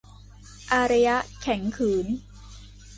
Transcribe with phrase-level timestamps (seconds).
[0.71, 2.05] อารยะแข็งขืน